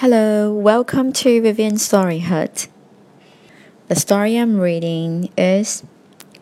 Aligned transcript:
Hello, 0.00 0.50
welcome 0.50 1.12
to 1.12 1.42
Vivian 1.42 1.76
Story 1.76 2.20
Hut. 2.20 2.68
The 3.88 3.94
story 3.94 4.38
I'm 4.38 4.58
reading 4.58 5.30
is 5.36 5.84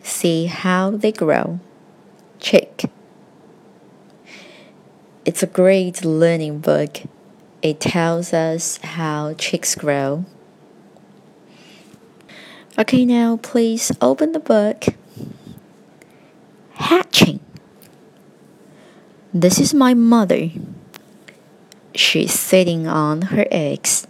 See 0.01 0.45
How 0.45 0.91
They 0.91 1.11
Grow. 1.11 1.59
Chick. 2.39 2.89
It's 5.25 5.43
a 5.43 5.45
great 5.45 6.05
learning 6.05 6.59
book. 6.59 6.99
It 7.61 7.81
tells 7.81 8.31
us 8.31 8.77
how 8.77 9.33
chicks 9.33 9.75
grow. 9.75 10.23
Okay, 12.77 13.03
now 13.03 13.35
please 13.35 13.91
open 13.99 14.31
the 14.31 14.39
book. 14.39 14.85
Hatching. 16.75 17.41
This 19.33 19.59
is 19.59 19.73
my 19.73 19.93
mother. 19.93 20.49
She's 21.95 22.33
sitting 22.33 22.87
on 22.87 23.23
her 23.33 23.45
eggs. 23.51 24.07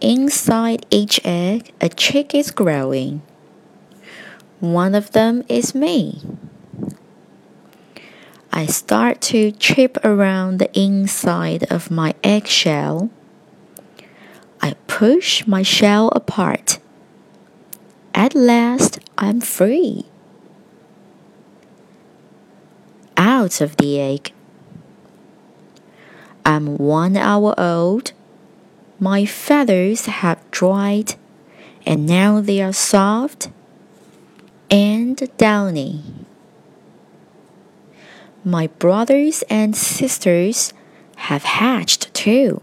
Inside 0.00 0.86
each 0.90 1.20
egg, 1.24 1.72
a 1.80 1.88
chick 1.88 2.34
is 2.34 2.50
growing. 2.50 3.22
One 4.60 4.94
of 4.94 5.12
them 5.12 5.44
is 5.48 5.74
me. 5.74 6.22
I 8.52 8.66
start 8.66 9.20
to 9.32 9.52
chip 9.52 9.98
around 10.04 10.58
the 10.58 10.70
inside 10.78 11.70
of 11.70 11.90
my 11.90 12.14
eggshell. 12.24 13.10
I 14.60 14.74
push 14.86 15.46
my 15.46 15.62
shell 15.62 16.08
apart. 16.08 16.78
At 18.14 18.34
last, 18.34 18.98
I'm 19.16 19.40
free. 19.40 20.06
Out 23.16 23.60
of 23.60 23.76
the 23.76 24.00
egg. 24.00 24.32
I'm 26.48 26.78
one 26.78 27.14
hour 27.18 27.52
old. 27.60 28.12
My 28.98 29.26
feathers 29.26 30.06
have 30.06 30.50
dried, 30.50 31.14
and 31.84 32.06
now 32.06 32.40
they 32.40 32.62
are 32.62 32.72
soft 32.72 33.50
and 34.70 35.28
downy. 35.36 36.02
My 38.46 38.68
brothers 38.68 39.44
and 39.50 39.76
sisters 39.76 40.72
have 41.16 41.42
hatched 41.42 42.14
too. 42.14 42.62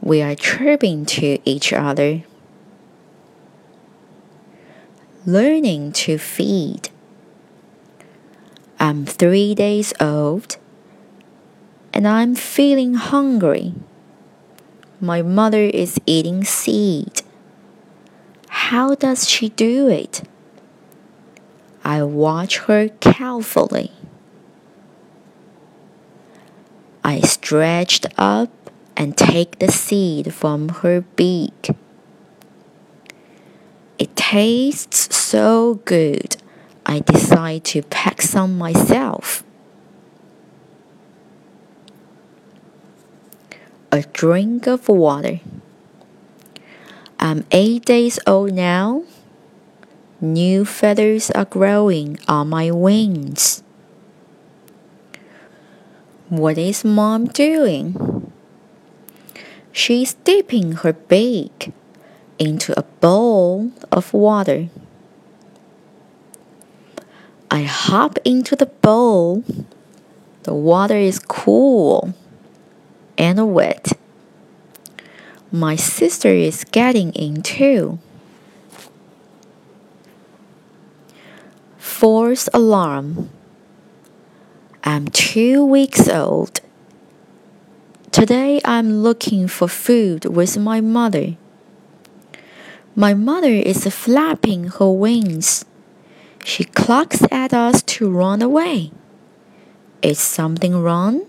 We 0.00 0.20
are 0.20 0.34
chirping 0.34 1.06
to 1.22 1.38
each 1.48 1.72
other, 1.72 2.24
learning 5.24 5.92
to 5.92 6.18
feed. 6.18 6.88
I'm 8.80 9.06
three 9.06 9.54
days 9.54 9.94
old 10.00 10.56
and 11.98 12.06
I'm 12.06 12.36
feeling 12.36 12.94
hungry. 12.94 13.74
My 15.00 15.20
mother 15.20 15.62
is 15.62 15.98
eating 16.06 16.44
seed. 16.44 17.22
How 18.46 18.94
does 18.94 19.28
she 19.28 19.48
do 19.48 19.88
it? 19.88 20.22
I 21.82 22.04
watch 22.04 22.58
her 22.68 22.90
carefully. 23.00 23.90
I 27.02 27.18
stretched 27.22 28.06
up 28.16 28.52
and 28.96 29.16
take 29.16 29.58
the 29.58 29.72
seed 29.72 30.32
from 30.32 30.68
her 30.68 31.00
beak. 31.00 31.70
It 33.98 34.14
tastes 34.14 35.16
so 35.16 35.80
good, 35.84 36.36
I 36.86 37.00
decide 37.00 37.64
to 37.64 37.82
pack 37.82 38.22
some 38.22 38.56
myself. 38.56 39.42
A 43.90 44.02
drink 44.12 44.66
of 44.66 44.88
water. 44.88 45.40
I'm 47.18 47.44
eight 47.50 47.84
days 47.84 48.18
old 48.26 48.52
now. 48.52 49.04
New 50.20 50.64
feathers 50.64 51.30
are 51.30 51.46
growing 51.46 52.18
on 52.28 52.48
my 52.48 52.70
wings. 52.70 53.62
What 56.28 56.58
is 56.58 56.84
mom 56.84 57.26
doing? 57.26 58.32
She's 59.72 60.14
dipping 60.14 60.72
her 60.82 60.92
beak 60.92 61.72
into 62.38 62.78
a 62.78 62.82
bowl 63.00 63.72
of 63.90 64.12
water. 64.12 64.68
I 67.50 67.62
hop 67.62 68.18
into 68.24 68.54
the 68.54 68.66
bowl. 68.66 69.44
The 70.42 70.54
water 70.54 70.96
is 70.96 71.18
cool 71.18 72.14
and 73.18 73.52
wet. 73.52 73.92
My 75.50 75.76
sister 75.76 76.28
is 76.28 76.64
getting 76.64 77.12
in 77.12 77.42
too. 77.42 77.98
False 81.76 82.48
alarm. 82.54 83.30
I'm 84.84 85.08
two 85.08 85.64
weeks 85.64 86.08
old. 86.08 86.60
Today 88.12 88.60
I'm 88.64 89.02
looking 89.02 89.48
for 89.48 89.68
food 89.68 90.24
with 90.24 90.56
my 90.56 90.80
mother. 90.80 91.36
My 92.94 93.14
mother 93.14 93.50
is 93.50 93.86
flapping 93.86 94.64
her 94.64 94.90
wings. 94.90 95.64
She 96.44 96.64
clucks 96.64 97.22
at 97.30 97.52
us 97.52 97.82
to 97.82 98.10
run 98.10 98.42
away. 98.42 98.92
Is 100.02 100.18
something 100.18 100.80
wrong? 100.80 101.26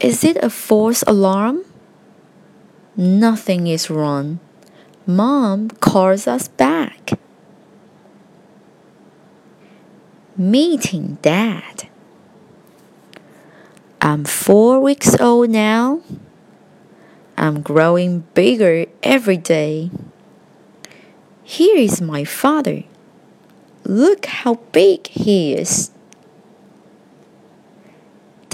Is 0.00 0.24
it 0.24 0.36
a 0.42 0.50
false 0.50 1.02
alarm? 1.06 1.64
Nothing 2.96 3.66
is 3.66 3.90
wrong. 3.90 4.40
Mom 5.06 5.70
calls 5.70 6.26
us 6.26 6.48
back. 6.48 7.18
Meeting 10.36 11.18
Dad. 11.22 11.88
I'm 14.00 14.24
four 14.24 14.80
weeks 14.80 15.18
old 15.20 15.50
now. 15.50 16.02
I'm 17.36 17.62
growing 17.62 18.20
bigger 18.34 18.86
every 19.02 19.36
day. 19.36 19.90
Here 21.42 21.76
is 21.76 22.00
my 22.00 22.24
father. 22.24 22.84
Look 23.84 24.26
how 24.26 24.56
big 24.72 25.06
he 25.06 25.54
is. 25.54 25.90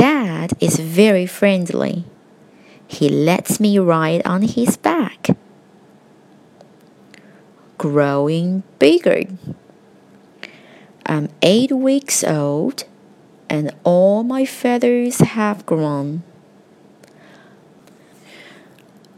Dad 0.00 0.55
is 0.61 0.78
very 0.78 1.27
friendly. 1.27 2.06
He 2.88 3.11
lets 3.11 3.61
me 3.61 3.78
ride 3.78 4.22
on 4.25 4.41
his 4.41 4.78
back. 4.78 5.37
Growing 7.77 8.62
bigger. 8.78 9.25
I'm 11.05 11.28
eight 11.43 11.71
weeks 11.71 12.25
old 12.25 12.84
and 13.50 13.75
all 13.84 14.22
my 14.22 14.47
feathers 14.47 15.19
have 15.19 15.66
grown. 15.66 16.22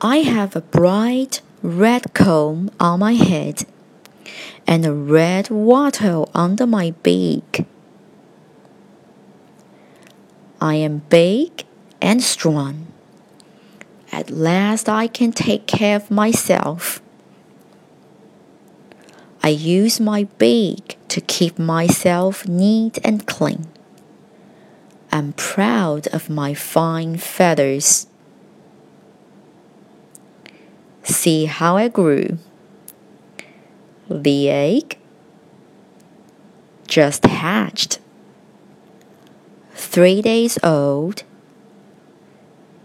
I 0.00 0.16
have 0.16 0.56
a 0.56 0.62
bright 0.62 1.42
red 1.62 2.12
comb 2.12 2.72
on 2.80 2.98
my 2.98 3.12
head 3.14 3.66
and 4.66 4.84
a 4.84 4.92
red 4.92 5.48
wattle 5.48 6.28
under 6.34 6.66
my 6.66 6.90
beak. 7.04 7.66
I 10.62 10.76
am 10.76 11.02
big 11.10 11.64
and 12.00 12.22
strong. 12.22 12.86
At 14.12 14.30
last 14.30 14.88
I 14.88 15.08
can 15.08 15.32
take 15.32 15.66
care 15.66 15.96
of 15.96 16.08
myself. 16.08 17.02
I 19.42 19.48
use 19.48 19.98
my 19.98 20.28
beak 20.38 20.98
to 21.08 21.20
keep 21.20 21.58
myself 21.58 22.46
neat 22.46 23.00
and 23.02 23.26
clean. 23.26 23.66
I'm 25.10 25.32
proud 25.32 26.06
of 26.14 26.30
my 26.30 26.54
fine 26.54 27.16
feathers. 27.16 28.06
See 31.02 31.46
how 31.46 31.76
I 31.76 31.88
grew. 31.88 32.38
The 34.08 34.48
egg 34.48 34.96
just 36.86 37.26
hatched 37.26 37.98
three 39.92 40.22
days 40.22 40.58
old, 40.62 41.22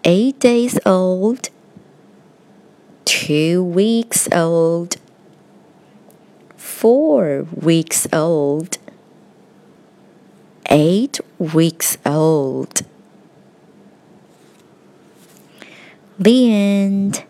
eight 0.03 0.37
days 0.41 0.77
old, 0.85 1.47
two 3.05 3.63
weeks 3.63 4.27
old, 4.33 4.97
four 6.57 7.47
weeks 7.55 8.05
old, 8.11 8.77
eight 10.69 11.21
weeks 11.39 11.97
old. 12.05 12.81
The 16.19 16.51
end. 16.51 17.26